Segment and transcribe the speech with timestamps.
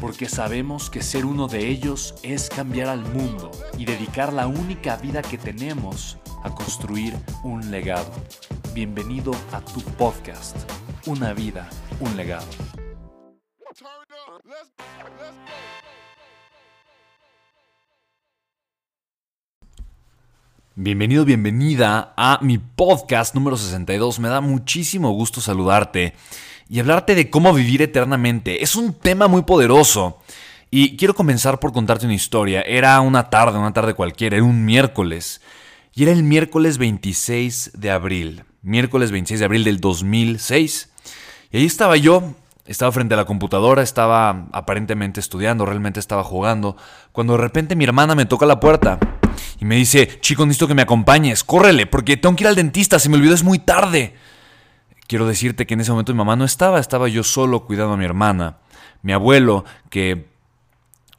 [0.00, 4.96] porque sabemos que ser uno de ellos es cambiar al mundo y dedicar la única
[4.96, 8.12] vida que tenemos a construir un legado.
[8.74, 10.56] Bienvenido a tu podcast,
[11.06, 11.68] Una vida,
[12.00, 12.46] un legado.
[20.74, 24.18] Bienvenido, bienvenida a mi podcast número 62.
[24.18, 26.12] Me da muchísimo gusto saludarte
[26.68, 28.62] y hablarte de cómo vivir eternamente.
[28.62, 30.18] Es un tema muy poderoso.
[30.70, 32.62] Y quiero comenzar por contarte una historia.
[32.62, 35.40] Era una tarde, una tarde cualquiera, era un miércoles.
[35.94, 38.44] Y era el miércoles 26 de abril.
[38.62, 40.90] Miércoles 26 de abril del 2006.
[41.52, 42.34] Y ahí estaba yo,
[42.66, 46.76] estaba frente a la computadora, estaba aparentemente estudiando, realmente estaba jugando,
[47.12, 48.98] cuando de repente mi hermana me toca la puerta
[49.60, 52.98] y me dice, chico, necesito que me acompañes, córrele, porque tengo que ir al dentista,
[52.98, 54.14] se me olvidó, es muy tarde.
[55.06, 57.96] Quiero decirte que en ese momento mi mamá no estaba, estaba yo solo cuidando a
[57.96, 58.58] mi hermana.
[59.02, 60.26] Mi abuelo, que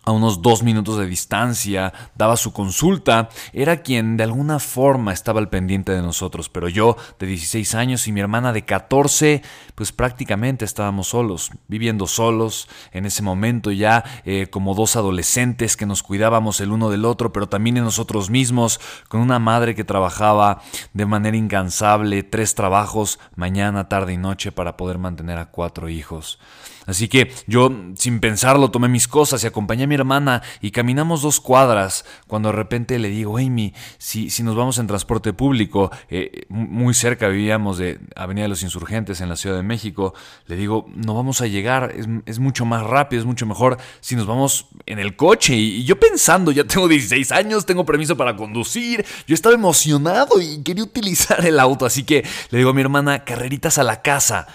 [0.08, 5.42] a unos dos minutos de distancia, daba su consulta, era quien de alguna forma estaba
[5.42, 9.42] al pendiente de nosotros, pero yo de 16 años y mi hermana de 14,
[9.76, 15.86] pues prácticamente estábamos solos, viviendo solos, en ese momento ya eh, como dos adolescentes que
[15.86, 18.80] nos cuidábamos el uno del otro, pero también en nosotros mismos,
[19.10, 20.62] con una madre que trabajaba
[20.94, 26.40] de manera incansable, tres trabajos, mañana, tarde y noche, para poder mantener a cuatro hijos.
[26.88, 31.22] Así que yo, sin pensarlo, tomé mis cosas y acompañé a mi hermana y caminamos
[31.22, 35.92] dos cuadras cuando de repente le digo, Amy, si, si nos vamos en transporte público,
[36.10, 40.14] eh, muy cerca vivíamos de Avenida de los Insurgentes en la Ciudad de México,
[40.46, 41.94] le digo, no vamos a llegar,
[42.26, 45.56] es, mucho más rápido, es mucho mejor si nos vamos en el coche.
[45.56, 50.40] Y, y yo pensando, ya tengo 16 años, tengo permiso para conducir, yo estaba emocionado
[50.40, 54.02] y quería utilizar el auto, así que le digo a mi hermana, carreritas a la
[54.02, 54.48] casa.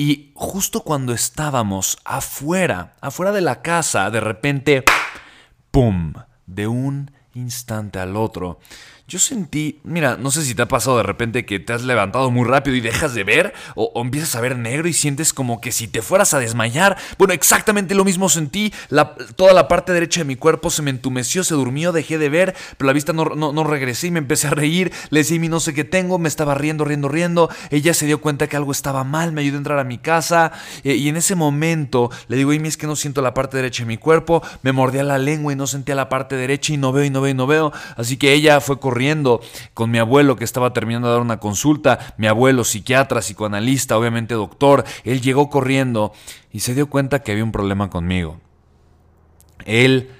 [0.00, 4.84] Y justo cuando estábamos afuera, afuera de la casa, de repente,
[5.72, 6.12] ¡pum!
[6.46, 8.60] De un instante al otro,
[9.08, 12.30] yo sentí, mira, no sé si te ha pasado de repente que te has levantado
[12.30, 15.72] muy rápido y dejas de ver o, empiezas a ver negro y sientes como que
[15.72, 16.98] si te fueras a desmayar.
[17.16, 18.70] Bueno, exactamente lo mismo sentí.
[19.36, 22.54] toda la parte derecha de mi cuerpo se me entumeció, se durmió, dejé de ver,
[22.76, 24.92] pero la vista no, no, regresé y me empecé a reír.
[25.08, 27.48] Le decía, mi no sé qué tengo, me estaba riendo, riendo, riendo.
[27.70, 30.52] Ella se dio cuenta que algo estaba mal, me ayudó a entrar a mi casa
[30.84, 33.84] eh, y en ese momento le digo, Amy, es que no siento la parte derecha
[33.84, 34.42] de mi cuerpo.
[34.60, 37.22] Me mordía la lengua y no sentía la parte derecha y no veo y no
[37.22, 37.72] veo y no veo.
[37.96, 38.97] Así que ella fue corriendo
[39.74, 44.34] con mi abuelo que estaba terminando de dar una consulta, mi abuelo psiquiatra, psicoanalista, obviamente
[44.34, 46.12] doctor, él llegó corriendo
[46.52, 48.40] y se dio cuenta que había un problema conmigo.
[49.64, 50.10] Él,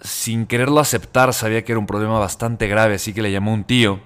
[0.00, 3.64] sin quererlo aceptar, sabía que era un problema bastante grave, así que le llamó un
[3.64, 4.00] tío.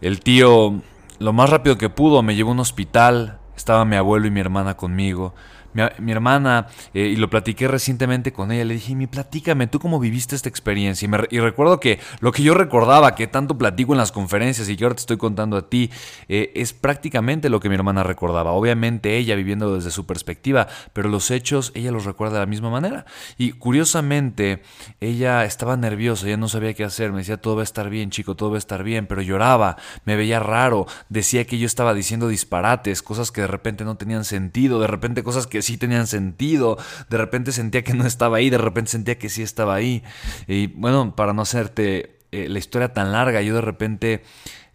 [0.00, 0.80] El tío,
[1.18, 4.40] lo más rápido que pudo, me llevó a un hospital, estaba mi abuelo y mi
[4.40, 5.34] hermana conmigo.
[5.72, 10.00] Mi, hermana, eh, y lo platiqué recientemente con ella, le dije, mi platícame, ¿tú cómo
[10.00, 11.08] viviste esta experiencia?
[11.30, 14.84] Y, recuerdo que lo que yo recordaba, que tanto platico en las conferencias y que
[14.84, 15.90] ahora te estoy contando a ti,
[16.28, 18.52] eh, es prácticamente lo que mi hermana recordaba.
[18.52, 22.70] Obviamente ella viviendo desde su perspectiva, pero los hechos ella los recuerda de la misma
[22.70, 23.06] manera.
[23.38, 24.62] Y curiosamente,
[25.00, 28.10] ella estaba nerviosa, ella no sabía qué hacer, me decía, todo va a estar bien,
[28.10, 31.94] chico, todo va a estar bien, pero lloraba, me veía raro, decía que yo estaba
[31.94, 36.06] diciendo disparates, cosas que de repente no tenían sentido, de repente cosas que sí tenían
[36.06, 36.78] sentido,
[37.08, 40.02] de repente sentía que no estaba ahí, de repente sentía que sí estaba ahí.
[40.46, 44.22] Y bueno, para no hacerte eh, la historia tan larga, yo de repente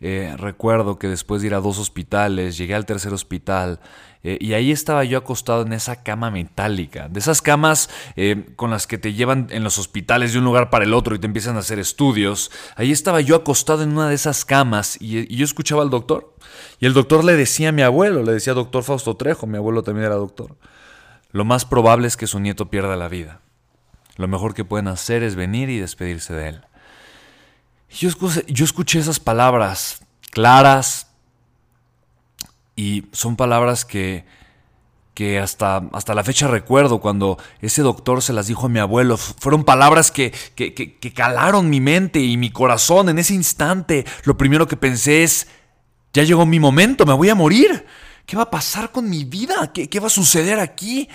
[0.01, 3.79] eh, recuerdo que después de ir a dos hospitales, llegué al tercer hospital
[4.23, 7.89] eh, y ahí estaba yo acostado en esa cama metálica, de esas camas
[8.57, 11.19] con las que te llevan en los hospitales de un lugar para el otro y
[11.19, 12.51] te empiezan a hacer estudios.
[12.75, 16.35] Ahí estaba yo acostado en una de esas camas y, y yo escuchaba al doctor.
[16.79, 19.81] Y el doctor le decía a mi abuelo, le decía doctor Fausto Trejo, mi abuelo
[19.81, 20.57] también era doctor
[21.35, 23.41] lo más probable es que su nieto pierda la vida.
[24.15, 26.61] Lo mejor que pueden hacer es venir y despedirse de él.
[27.89, 30.01] Yo escuché, yo escuché esas palabras
[30.31, 31.11] claras
[32.77, 34.23] y son palabras que,
[35.13, 39.17] que hasta, hasta la fecha recuerdo cuando ese doctor se las dijo a mi abuelo.
[39.17, 44.05] Fueron palabras que, que, que, calaron mi mente y mi corazón en ese instante.
[44.23, 45.49] Lo primero que pensé es,
[46.13, 47.85] ya llegó mi momento, me voy a morir.
[48.25, 49.71] ¿Qué va a pasar con mi vida?
[49.71, 51.07] ¿Qué, va a suceder aquí?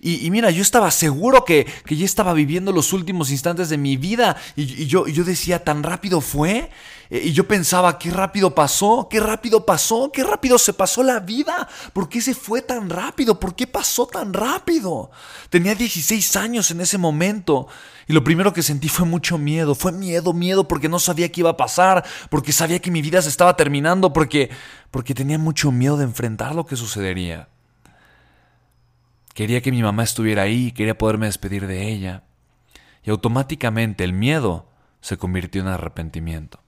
[0.00, 3.96] Y, mira, yo estaba seguro que, que, ya estaba viviendo los últimos instantes de mi
[3.96, 4.36] vida.
[4.54, 6.70] Y, yo, yo decía, ¿tan rápido fue?
[7.10, 11.20] Eh, y yo pensaba, qué rápido pasó, qué rápido pasó, qué rápido se pasó la
[11.20, 11.68] vida.
[11.92, 13.40] ¿Por qué se fue tan rápido?
[13.40, 15.10] ¿Por qué pasó tan rápido?
[15.50, 17.68] Tenía 16 años en ese momento.
[18.06, 21.40] Y lo primero que sentí fue mucho miedo, fue miedo, miedo porque no sabía qué
[21.40, 24.50] iba a pasar, porque sabía que mi vida se estaba terminando, porque,
[24.90, 27.48] porque tenía mucho miedo de enfrentar lo que sucedería.
[29.34, 32.24] Quería que mi mamá estuviera ahí, quería poderme despedir de ella.
[33.04, 34.68] Y automáticamente el miedo
[35.00, 36.60] se convirtió en arrepentimiento.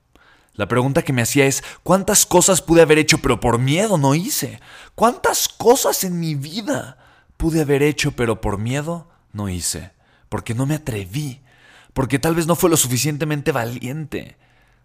[0.61, 4.15] La pregunta que me hacía es, ¿cuántas cosas pude haber hecho pero por miedo no
[4.15, 4.61] hice?
[4.95, 6.99] ¿Cuántas cosas en mi vida
[7.37, 9.93] pude haber hecho pero por miedo no hice?
[10.31, 11.41] porque no me atreví,
[11.93, 14.39] porque tal vez no fue lo suficientemente valiente.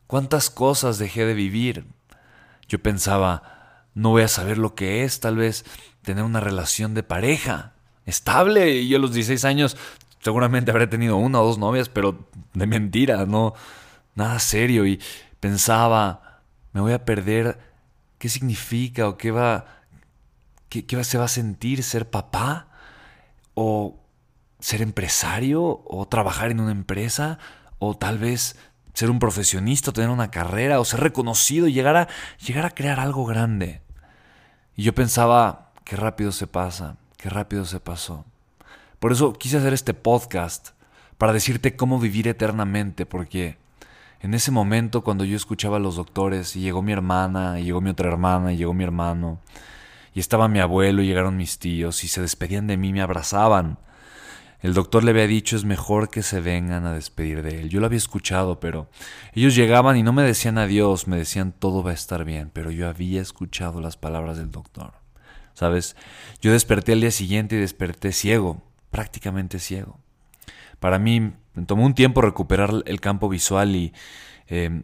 [0.08, 1.86] ¿Cuántas cosas dejé de vivir?
[2.68, 5.64] Yo pensaba, no voy a saber lo que es tal vez
[6.02, 7.74] tener una relación de pareja
[8.06, 8.72] estable.
[8.72, 9.78] Y yo a los 16 años
[10.20, 13.54] seguramente habré tenido una o dos novias, pero de mentira, no,
[14.16, 14.86] nada serio.
[14.88, 15.00] Y
[15.46, 16.42] pensaba,
[16.74, 17.60] me voy a perder,
[18.18, 19.68] ¿qué significa o qué va,
[20.70, 22.68] qué, qué se va a sentir ser papá?
[23.54, 24.00] ¿O
[24.60, 27.38] ser empresario o trabajar en una empresa
[27.78, 28.58] o tal vez
[28.96, 32.08] ser un profesionista, tener una carrera o ser reconocido y llegar a,
[32.44, 33.84] llegar a crear algo grande.
[34.76, 38.26] Y yo pensaba, qué rápido se pasa, qué rápido se pasó.
[38.98, 40.70] Por eso quise hacer este podcast,
[41.20, 43.60] para decirte cómo vivir eternamente, porque
[44.26, 47.82] en ese momento cuando yo escuchaba a los doctores y llegó mi hermana, y llegó
[47.82, 49.40] mi otra hermana, y llegó mi hermano,
[50.14, 53.78] y estaba mi abuelo y llegaron mis tíos y se despedían de mí, me abrazaban
[54.66, 57.70] el doctor le había dicho es mejor que se vengan a despedir de él.
[57.70, 58.90] Yo lo había escuchado, pero
[59.34, 62.72] ellos llegaban y no me decían adiós, me decían todo va a estar bien, pero
[62.72, 64.94] yo había escuchado las palabras del doctor.
[65.54, 65.96] ¿Sabes?
[66.42, 70.00] Yo desperté al día siguiente y desperté ciego, prácticamente ciego.
[70.86, 71.20] Para mí
[71.56, 73.92] me tomó un tiempo recuperar el campo visual y
[74.46, 74.84] em,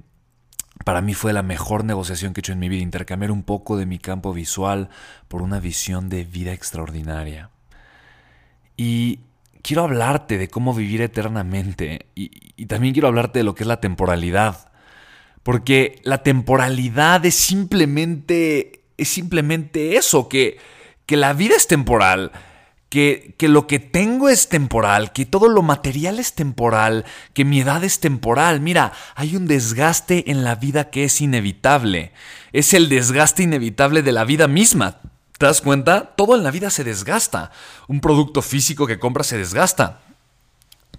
[0.83, 3.77] para mí fue la mejor negociación que he hecho en mi vida, intercambiar un poco
[3.77, 4.89] de mi campo visual
[5.27, 7.51] por una visión de vida extraordinaria.
[8.75, 9.19] Y
[9.62, 13.80] quiero hablarte de cómo vivir eternamente y, también quiero hablarte de lo que es la
[13.80, 14.71] temporalidad.
[15.44, 20.57] Porque la temporalidad es simplemente, es simplemente eso, que,
[21.06, 22.31] que la vida es temporal,
[22.91, 27.61] que, que, lo que tengo es temporal, que todo lo material es temporal, que mi
[27.61, 28.59] edad es temporal.
[28.59, 32.11] Mira, hay un desgaste en la vida que es inevitable.
[32.51, 34.99] Es el desgaste inevitable de la vida misma.
[35.38, 36.13] ¿Te das cuenta?
[36.17, 37.51] Todo en la vida se desgasta.
[37.88, 40.01] Un producto físico que compras se desgasta.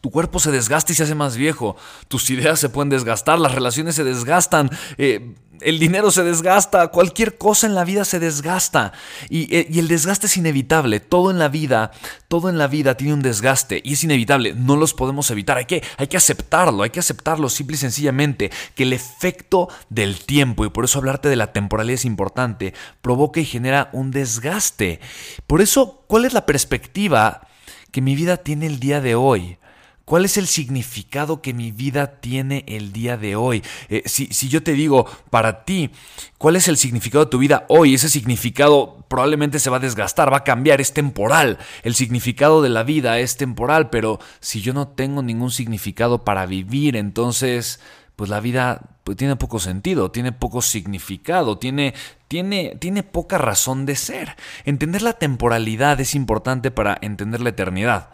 [0.03, 1.77] Tu cuerpo se desgasta y se hace más viejo.
[2.09, 4.69] Tus ideas se pueden desgastar, las relaciones se desgastan,
[4.99, 8.93] eh, el dinero se desgasta, cualquier cosa en la vida se desgasta.
[9.29, 10.99] Y, eh, y, el desgaste es inevitable.
[10.99, 11.93] Todo en la vida,
[12.27, 14.55] todo en la vida tiene un desgaste y es inevitable.
[14.55, 15.56] No los podemos evitar.
[15.56, 18.51] Hay que, hay que aceptarlo, hay que aceptarlo simple y sencillamente.
[18.75, 23.39] Que el efecto del tiempo, y por eso hablarte de la temporalidad es importante, provoca
[23.39, 24.99] y genera un desgaste.
[25.47, 27.47] Por eso, ¿cuál es la perspectiva
[27.93, 29.59] que mi vida tiene el día de hoy?
[30.05, 33.63] ¿Cuál es el significado que mi vida tiene el día de hoy?
[33.89, 35.91] Eh, si, yo te digo, para ti,
[36.39, 37.94] ¿cuál es el significado de tu vida hoy?
[37.94, 41.59] Ese significado probablemente se va a desgastar, va a cambiar, es temporal.
[41.85, 46.47] El significado de la vida es temporal, pero si yo no tengo ningún significado para
[46.47, 47.79] vivir, entonces,
[48.17, 51.94] pues la vida pues, tiene poco sentido, tiene poco significado, tiene,
[52.27, 54.37] tiene, tiene poca razón de ser.
[54.65, 58.11] Entender la temporalidad es importante para entender la eternidad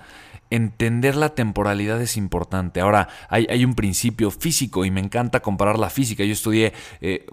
[0.50, 2.80] entender la temporalidad es importante.
[2.80, 6.24] Ahora, hay, un principio físico y me encanta comparar la física.
[6.24, 7.26] Yo estudié eh,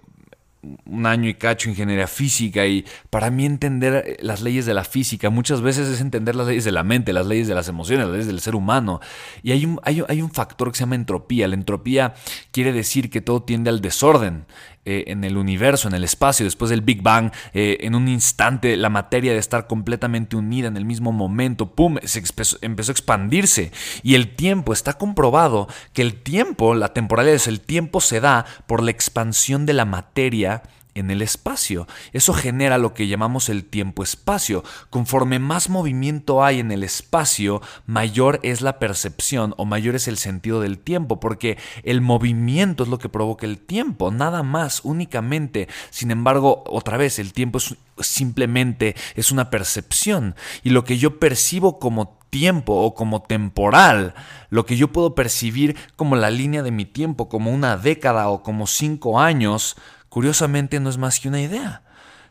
[0.85, 4.83] un año y cacho ingeniería física y para mí entender eh, las leyes de la
[4.83, 8.05] física muchas veces es entender las leyes de la mente, las leyes de las emociones,
[8.05, 8.99] las leyes del ser humano.
[9.43, 11.47] Y hay un, hay, hay un factor que se llama entropía.
[11.47, 12.13] La entropía
[12.51, 14.45] quiere decir que todo tiende al desorden.
[14.87, 18.77] Eh, en el universo, en el espacio, después del Big Bang, eh, en un instante
[18.77, 23.71] la materia de estar completamente unida en el mismo momento, ¡pum!, se empezó, a expandirse.
[24.03, 28.45] Y el tiempo, está comprobado que el tiempo, la temporalidad es el tiempo se da
[28.67, 30.61] por la expansión de la materia
[30.95, 31.87] en el espacio.
[32.13, 34.63] Eso genera lo que llamamos el tiempo-espacio.
[34.89, 40.17] Conforme más movimiento hay en el espacio, mayor es la percepción o mayor es el
[40.17, 45.67] sentido del tiempo, porque el movimiento es lo que provoca el tiempo, nada más, únicamente.
[45.91, 51.19] Sin embargo, otra vez, el tiempo es simplemente es una percepción y lo que yo
[51.19, 54.13] percibo como tiempo o como temporal,
[54.49, 58.43] lo que yo puedo percibir como la línea de mi tiempo, como una década o
[58.43, 59.77] como cinco años,
[60.15, 61.81] curiosamente no es más que una idea.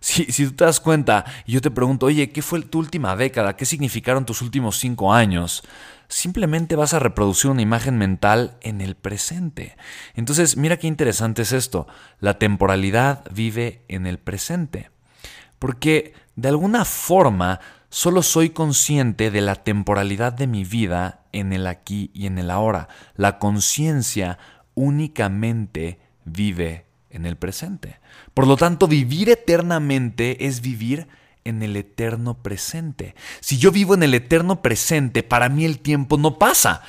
[0.01, 3.57] Si, tú te das cuenta y yo te pregunto, oye, ¿qué fue tu última década?
[3.57, 5.63] ¿Qué significaron tus últimos cinco años?
[6.09, 9.77] Simplemente vas a reproducir una imagen mental en el presente.
[10.15, 11.87] Entonces, mira qué interesante es esto.
[12.21, 14.91] La temporalidad vive en el presente.
[15.59, 17.61] Porque de alguna forma
[17.91, 22.51] solo soy consciente de la temporalidad de mi vida en el aquí y en el
[22.51, 22.89] ahora.
[23.15, 24.39] La conciencia
[24.75, 27.99] únicamente vive en el presente.
[28.35, 31.07] Por lo tanto, vivir eternamente es vivir
[31.45, 33.15] en el eterno presente.
[33.41, 36.83] Si yo vivo en el eterno presente, para mí el tiempo no pasa.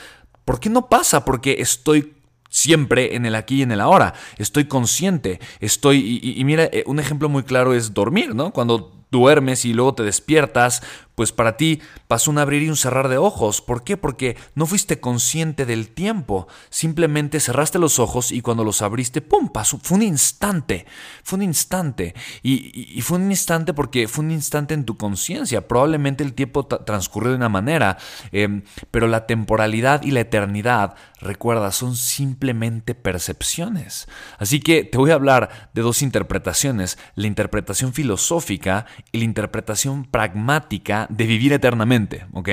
[0.44, 1.26] ¿Por qué no pasa?
[1.26, 2.14] Porque estoy
[2.50, 4.14] siempre en el aquí y en el ahora.
[4.38, 6.20] Estoy consciente, estoy...
[6.24, 8.52] Y, mira, eh, un ejemplo muy claro es dormir, ¿no?
[8.52, 10.82] Cuando duermes y luego te despiertas,
[11.16, 13.62] pues para ti pasó un abrir y un cerrar de ojos.
[13.62, 13.96] ¿Por qué?
[13.98, 16.48] Porque no fuiste consciente del tiempo.
[16.70, 19.50] Simplemente cerraste los ojos y cuando los abriste, ¡pum!
[19.50, 19.80] Pasó.
[19.82, 20.86] Fue un instante.
[21.24, 22.14] Fue un instante.
[22.44, 25.68] Y, fue un instante porque fue un instante en tu conciencia.
[25.68, 27.98] Probablemente el tiempo transcurrió de una manera,
[28.32, 34.08] em, pero la temporalidad y la eternidad, recuerda, son simplemente percepciones.
[34.38, 36.98] Así que te voy a hablar de dos interpretaciones.
[37.16, 42.50] La interpretación filosófica la interpretación pragmática de vivir eternamente, ¿ok?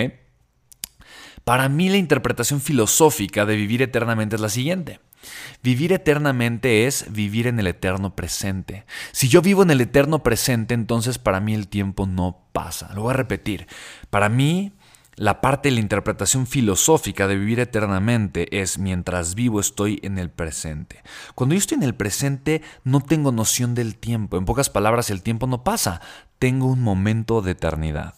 [1.45, 5.01] Para mí la interpretación filosófica de vivir eternamente es la siguiente.
[5.63, 8.85] Vivir eternamente es vivir en el eterno presente.
[9.13, 12.93] Si yo vivo en el eterno presente, entonces para mí el tiempo no pasa.
[12.95, 13.67] Lo voy a repetir.
[14.11, 14.73] Para mí
[15.17, 20.31] la parte de la interpretación filosófica de vivir eternamente es mientras vivo estoy en el
[20.31, 21.03] presente.
[21.35, 24.39] Cuando yo estoy en el presente no tengo noción del tiempo.
[24.39, 26.01] En pocas palabras, el tiempo no pasa.
[26.39, 28.15] Tengo un momento de eternidad.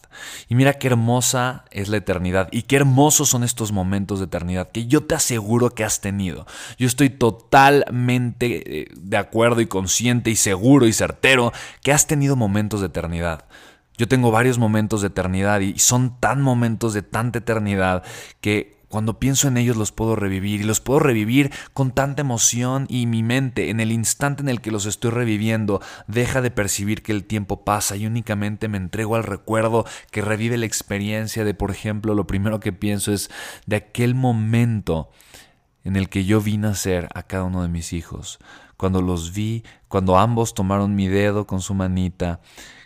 [0.47, 4.71] Y mira qué hermosa es la eternidad y qué hermosos son estos momentos de eternidad
[4.71, 6.47] que yo te aseguro que has tenido.
[6.79, 11.51] Yo estoy totalmente eh, de acuerdo y consciente y seguro y certero
[11.83, 13.45] que has tenido momentos de eternidad.
[13.97, 18.03] Yo tengo varios momentos de eternidad y son tan momentos de tanta eternidad
[18.41, 22.85] que cuando pienso en ellos los puedo revivir y los puedo revivir con tanta emoción
[22.89, 27.03] y mi mente en el instante en el que los estoy reviviendo deja de percibir
[27.03, 31.53] que el tiempo pasa y únicamente me entrego al recuerdo que revive la experiencia de,
[31.53, 33.29] por ejemplo, lo primero que pienso es
[33.65, 35.09] de aquel momento
[35.83, 38.39] en el que yo vi nacer a cada uno de mis hijos,
[38.77, 42.39] cuando los vi, cuando ambos tomaron mi dedo con su manita,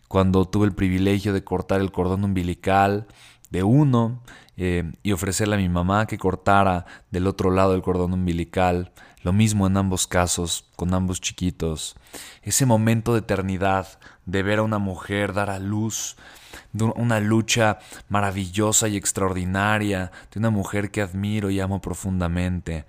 [0.09, 3.07] cuando tuve el privilegio de cortar el cordón umbilical
[3.51, 4.21] de uno
[4.57, 8.91] eh, y ofrecerle a mi mamá que cortara del otro lado el cordón umbilical.
[9.21, 11.95] Lo mismo en ambos casos, con ambos chiquitos.
[12.41, 16.17] Ese momento de eternidad, de ver a una mujer dar a luz,
[16.73, 22.85] de una lucha maravillosa y extraordinaria, de una mujer que admiro y amo profundamente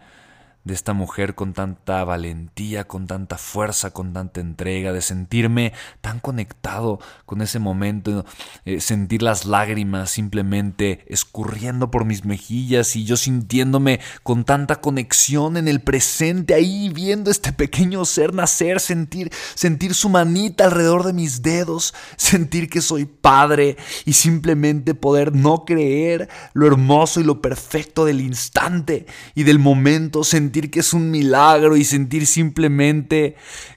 [0.64, 6.20] de esta mujer con tanta valentía, con tanta fuerza, con tanta entrega, de sentirme tan
[6.20, 8.26] conectado con ese momento,
[8.66, 15.56] eh, sentir las lágrimas simplemente escurriendo por mis mejillas y yo sintiéndome con tanta conexión
[15.56, 21.14] en el presente, ahí viendo este pequeño ser nacer, sentir, sentir su manita alrededor de
[21.14, 27.40] mis dedos, sentir que soy padre y simplemente poder no creer lo hermoso y lo
[27.40, 33.36] perfecto del instante y del momento, sentir sentir que es un milagro y sentir simplemente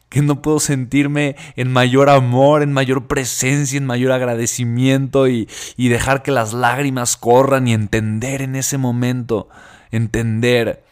[0.09, 5.89] que no puedo sentirme en mayor amor, en mayor presencia, en mayor agradecimiento y, y
[5.89, 9.49] dejar que las lágrimas corran y entender en ese momento,
[9.91, 10.83] entender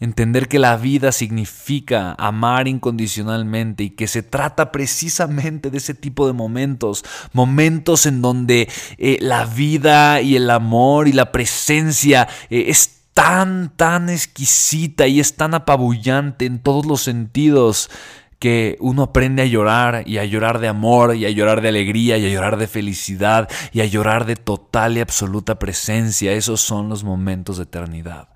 [0.00, 6.26] entender que la vida significa amar incondicionalmente y que se trata precisamente de ese tipo
[6.26, 12.64] de momentos, momentos en donde eh, la vida y el amor y la presencia eh,
[12.68, 17.90] es tan, tan exquisita y es tan apabullante en todos los sentidos
[18.38, 22.16] que uno aprende a llorar y a llorar de amor y a llorar de alegría
[22.16, 26.32] y a llorar de felicidad y a llorar de total y absoluta presencia.
[26.32, 28.30] Esos son los momentos de eternidad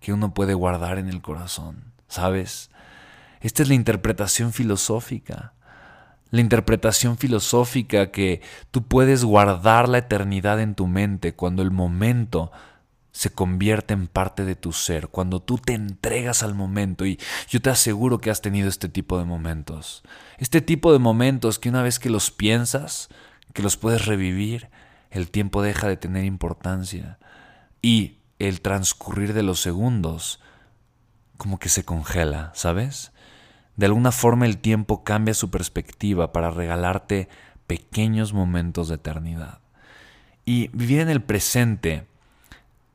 [0.00, 2.70] que uno puede guardar en el corazón, ¿sabes?
[3.40, 5.54] Esta es la interpretación filosófica.
[6.30, 12.52] La interpretación filosófica que tú puedes guardar la eternidad en tu mente cuando el momento
[13.16, 17.18] se convierte en parte de tu ser, cuando tú te entregas al momento y
[17.48, 20.02] yo te aseguro que has tenido este tipo de momentos.
[20.36, 23.08] Este tipo de momentos que una vez que los piensas,
[23.54, 24.68] que los puedes revivir,
[25.10, 27.18] el tiempo deja de tener importancia
[27.80, 30.38] y el transcurrir de los segundos
[31.38, 33.12] como que se congela, ¿sabes?
[33.76, 37.30] De alguna forma el tiempo cambia su perspectiva para regalarte
[37.66, 39.60] pequeños momentos de eternidad.
[40.44, 42.06] Y vivir en el presente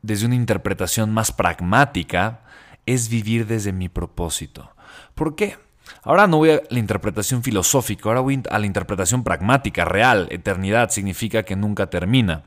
[0.01, 2.41] desde una interpretación más pragmática
[2.86, 4.72] es vivir desde mi propósito.
[5.15, 5.58] ¿Por qué?
[6.03, 10.27] Ahora no voy a la interpretación filosófica, ahora voy a la interpretación pragmática, real.
[10.31, 12.43] Eternidad significa que nunca termina.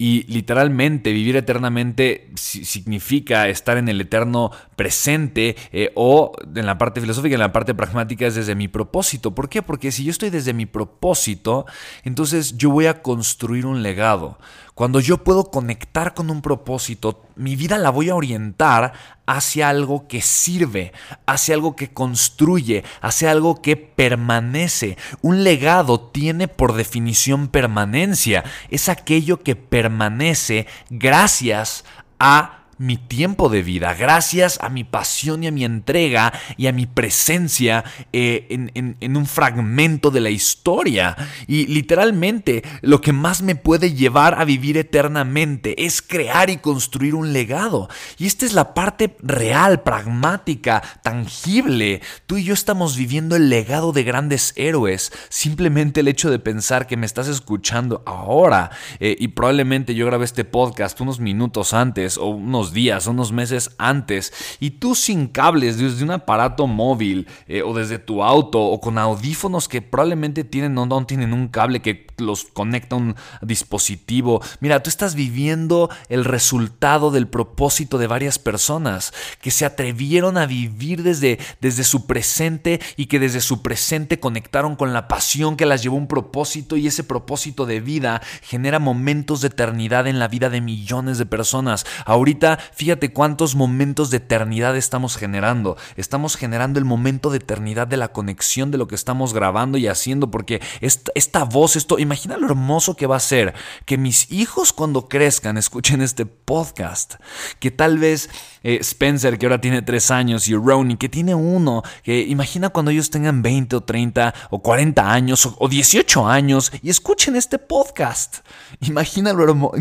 [0.00, 7.00] Y literalmente vivir eternamente significa estar en el eterno presente eh, o en la parte
[7.00, 9.34] filosófica, en la parte pragmática es desde mi propósito.
[9.34, 9.60] ¿Por qué?
[9.60, 11.66] Porque si yo estoy desde mi propósito,
[12.04, 14.38] entonces yo voy a construir un legado.
[14.78, 18.92] Cuando yo puedo conectar con un propósito, mi vida la voy a orientar
[19.26, 20.92] hacia algo que sirve,
[21.26, 24.96] hacia algo que construye, hacia algo que permanece.
[25.20, 28.44] Un legado tiene por definición permanencia.
[28.70, 31.84] Es aquello que permanece gracias
[32.20, 36.72] a mi tiempo de vida, gracias a mi pasión y a mi entrega y a
[36.72, 41.16] mi presencia eh, en, un fragmento de la historia.
[41.46, 47.14] Y literalmente lo que más me puede llevar a vivir eternamente es crear y construir
[47.14, 47.88] un legado.
[48.16, 52.00] Y esta es la parte real, pragmática, tangible.
[52.26, 55.12] Tú y yo estamos viviendo el legado de grandes héroes.
[55.28, 58.70] Simplemente el hecho de pensar que me estás escuchando ahora
[59.00, 63.70] eh, y probablemente yo grabé este podcast unos minutos antes o unos días, unos meses
[63.78, 68.80] antes, y tú sin cables desde un aparato móvil eh, o desde tu auto o
[68.80, 73.16] con audífonos que probablemente tienen no, no tienen un cable que los conecta a un
[73.42, 74.42] dispositivo.
[74.60, 80.46] Mira, tú estás viviendo el resultado del propósito de varias personas que se atrevieron a
[80.46, 85.66] vivir desde, desde su presente y que desde su presente conectaron con la pasión que
[85.66, 90.18] las llevó a un propósito y ese propósito de vida genera momentos de eternidad en
[90.18, 91.86] la vida de millones de personas.
[92.04, 95.76] Ahorita fíjate cuántos momentos de eternidad estamos generando.
[95.96, 99.86] Estamos generando el momento de eternidad de la conexión de lo que estamos grabando y
[99.86, 104.72] haciendo, porque esta, voz, esto, imagina lo hermoso que va a ser que mis hijos
[104.72, 107.14] cuando crezcan escuchen este podcast,
[107.58, 108.30] que tal vez
[108.62, 112.90] eh, Spencer, que ahora tiene tres años, y Ronnie, que tiene uno, que imagina cuando
[112.90, 118.38] ellos tengan 20 o 30 o 40 años o, 18 años y escuchen este podcast.
[118.80, 119.76] Imagina lo hermoso.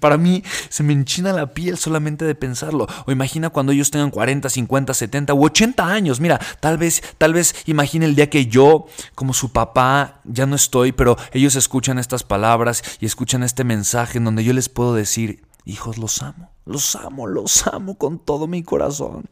[0.00, 2.86] para mí se me enchina la piel solamente de pensarlo.
[3.06, 6.20] O imagina cuando ellos tengan 40, 50, 70 u 80 años.
[6.20, 10.56] Mira, tal vez, tal vez imagina el día que yo, como su papá, ya no
[10.56, 14.94] estoy, pero ellos escuchan estas palabras y escuchan este mensaje en donde yo les puedo
[14.94, 16.50] decir, hijos, los amo.
[16.64, 19.24] Los amo, los amo con todo mi corazón.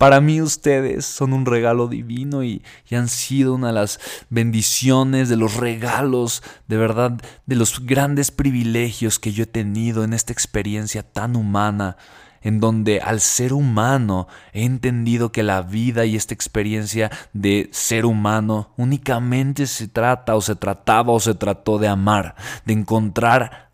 [0.00, 5.36] Para mí ustedes son un regalo divino y, han sido una de las bendiciones, de
[5.36, 11.02] los regalos, de verdad, de los grandes privilegios que yo he tenido en esta experiencia
[11.02, 11.98] tan humana,
[12.40, 18.06] en donde al ser humano he entendido que la vida y esta experiencia de ser
[18.06, 23.69] humano únicamente se trata o se trataba o se trató de amar, de encontrar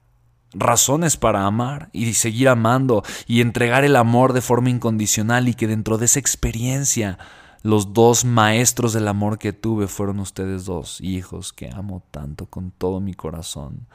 [0.59, 5.66] razones para amar y seguir amando y entregar el amor de forma incondicional y que
[5.66, 7.19] dentro de esa experiencia
[7.62, 12.71] los dos maestros del amor que tuve fueron ustedes dos hijos que amo tanto con
[12.71, 13.87] todo mi corazón,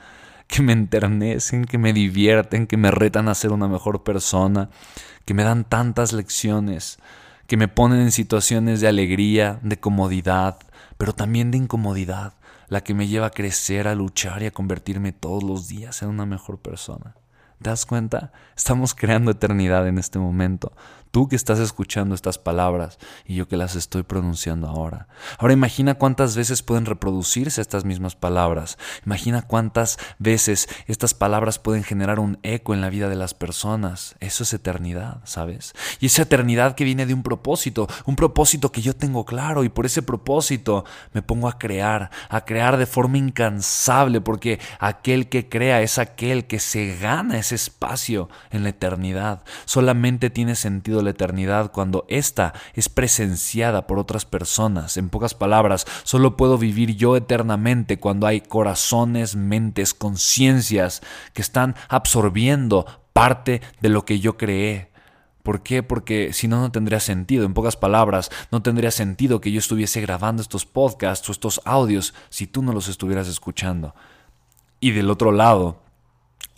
[0.48, 4.70] que me enternecen, que me divierten, que me retan a ser una mejor persona,
[5.26, 7.00] que me dan tantas lecciones,
[7.48, 10.60] que me ponen en situaciones de alegría, de comodidad,
[10.98, 12.34] pero también de incomodidad
[12.72, 16.08] la que me lleva a crecer, a luchar y a convertirme todos los días en
[16.08, 17.18] una mejor persona.
[17.62, 18.32] ¿Te das cuenta?
[18.58, 20.74] Estamos creando eternidad en este momento.
[21.12, 25.10] Tú que estás escuchando estas palabras y yo que las estoy pronunciando ahora.
[25.40, 28.78] Ahora imagina cuántas veces pueden reproducirse estas mismas palabras.
[29.06, 34.16] Imagina cuántas veces estas palabras pueden generar un eco en la vida de las personas.
[34.22, 35.74] Eso es eternidad, ¿sabes?
[36.00, 39.70] Y esa eternidad que viene de un propósito, un propósito que yo tengo claro y
[39.70, 45.50] por ese propósito me pongo a crear, a crear de forma incansable porque aquel que
[45.50, 49.44] crea es aquel que se gana ese espacio en la eternidad.
[49.66, 54.98] Solamente tiene sentido la eternidad cuando ésta es presenciada por otras personas.
[54.98, 61.02] En pocas palabras, solo puedo vivir yo eternamente cuando hay corazones, mentes, conciencias
[61.34, 64.92] que están absorbiendo parte de lo que yo creé.
[65.44, 65.82] ¿Por qué?
[65.82, 67.46] Porque si no, no tendría sentido.
[67.46, 72.14] En pocas palabras, no tendría sentido que yo estuviese grabando estos podcasts o estos audios
[72.30, 73.96] si tú no los estuvieras escuchando.
[74.80, 75.82] Y del otro lado,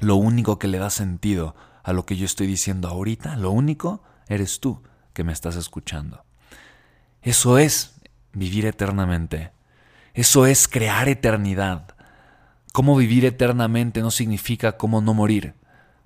[0.03, 4.03] lo único que le da sentido a lo que yo estoy diciendo ahorita, lo único,
[4.27, 6.23] eres tú que me estás escuchando.
[7.21, 7.95] Eso es
[8.33, 9.51] vivir eternamente.
[10.13, 11.95] Eso es crear eternidad.
[12.73, 15.55] Cómo vivir eternamente no significa cómo no morir,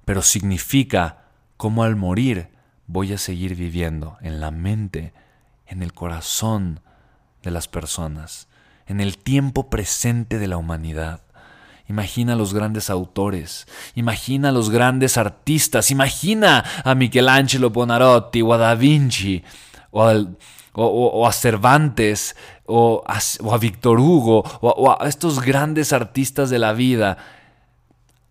[0.06, 1.26] pero significa
[1.58, 2.50] cómo al morir
[2.88, 5.14] voy a seguir viviendo en la mente,
[5.66, 6.82] en el corazón
[7.44, 8.48] de las personas,
[8.86, 11.22] en el tiempo presente de la humanidad.
[11.90, 18.54] Imagina a los grandes autores, imagina a los grandes artistas, imagina a Michelangelo Bonarotti o
[18.54, 19.42] a Da Vinci
[19.92, 27.18] o, a Cervantes o a, Víctor Hugo o a estos grandes artistas de la vida.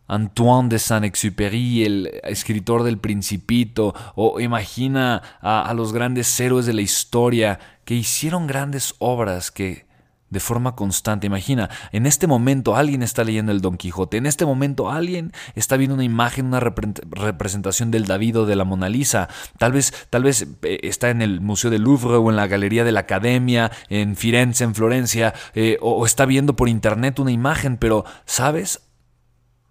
[0.08, 6.82] Antoine de Saint-Exupéry, el escritor del Principito, o imagina a los grandes héroes de la
[6.82, 9.85] historia que hicieron grandes obras que
[10.30, 11.26] de forma constante.
[11.26, 15.76] Imagina, en este momento alguien está leyendo el Don Quijote, en este momento alguien está
[15.76, 19.28] viendo una imagen, una representación del David o de la Mona Lisa.
[19.58, 22.84] Tal vez, tal vez eh, está en el Museo del Louvre o en la Galería
[22.84, 27.30] de la Academia, en Firenze, en Florencia, eh, o, o está viendo por internet una
[27.30, 28.82] imagen, pero, ¿sabes?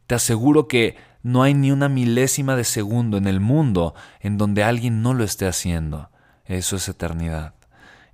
[0.08, 4.64] Te aseguro que no hay ni una milésima de segundo en el mundo en donde
[4.64, 6.12] alguien no lo esté haciendo.
[6.46, 7.56] Eso es eternidad.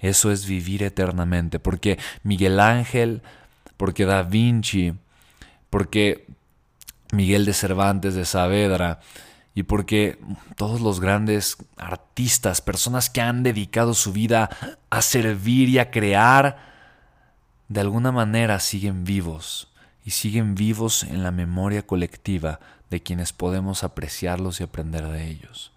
[0.01, 3.21] Eso es vivir eternamente, porque Miguel Ángel,
[3.77, 4.93] porque Da Vinci,
[5.69, 6.27] porque
[7.13, 8.99] Miguel de Cervantes de Saavedra,
[9.53, 10.17] y porque
[10.55, 14.49] todos los grandes artistas, personas que han dedicado su vida
[14.89, 16.71] a servir y a crear,
[17.67, 19.69] de alguna manera siguen vivos
[20.03, 22.59] y siguen vivos en la memoria colectiva
[22.89, 25.71] de quienes podemos apreciarlos y aprender de ellos.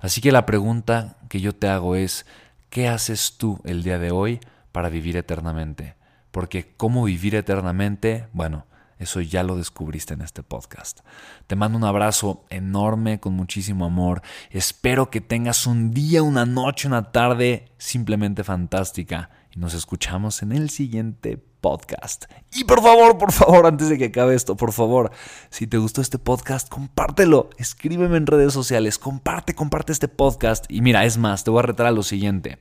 [0.00, 2.26] Así que la pregunta que yo te hago es,
[2.70, 4.38] ¿Qué haces tú el día de hoy
[4.70, 5.96] para vivir eternamente?
[6.30, 8.64] Porque cómo vivir eternamente, bueno,
[8.96, 11.00] eso ya lo descubriste en este podcast.
[11.48, 14.22] Te mando un abrazo enorme con muchísimo amor.
[14.50, 19.30] Espero que tengas un día, una noche, una tarde simplemente fantástica.
[19.54, 22.24] Y nos escuchamos en el siguiente podcast.
[22.52, 25.10] Y por favor, por favor, antes de que acabe esto, por favor,
[25.50, 27.50] si te gustó este podcast, compártelo.
[27.58, 30.64] Escríbeme en redes sociales, comparte, comparte este podcast.
[30.68, 32.58] Y mira, es más, te voy a retar a lo siguiente.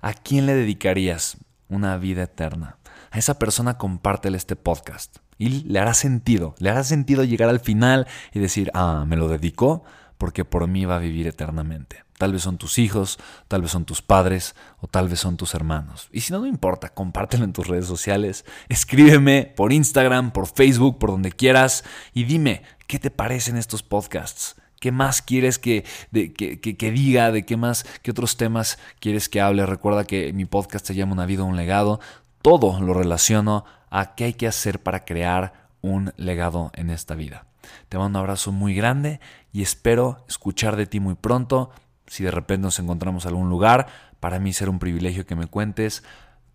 [0.00, 2.78] ¿A quién le dedicarías una vida eterna?
[3.10, 5.18] A esa persona compártele este podcast.
[5.38, 9.28] Y le hará sentido, le hará sentido llegar al final y decir, ah, me lo
[9.28, 9.84] dedicó
[10.18, 12.07] porque por mí va a vivir eternamente.
[12.18, 15.54] Tal vez son tus hijos, tal vez son tus padres o tal vez son tus
[15.54, 16.08] hermanos.
[16.12, 20.98] Y si no, no importa, compártelo en tus redes sociales, escríbeme por Instagram, por Facebook,
[20.98, 24.56] por donde quieras y dime qué te parecen estos podcasts.
[24.80, 27.32] ¿Qué más quieres que, que, diga?
[27.32, 29.66] ¿De qué más, qué otros temas quieres que hable?
[29.66, 32.00] Recuerda que mi podcast se llama Una vida, un legado.
[32.42, 37.46] Todo lo relaciono a qué hay que hacer para crear un legado en esta vida.
[37.88, 39.20] Te mando un abrazo muy grande
[39.52, 41.70] y espero escuchar de ti muy pronto.
[42.08, 43.86] Si de repente nos encontramos en algún lugar,
[44.18, 46.02] para mí será un privilegio que me cuentes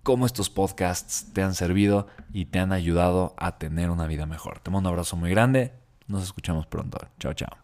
[0.04, 4.60] cómo estos podcasts te han servido y te han ayudado a tener una vida mejor.
[4.60, 5.72] Te mando un abrazo muy grande.
[6.08, 7.00] Nos escuchamos pronto.
[7.20, 7.62] Chao, chao.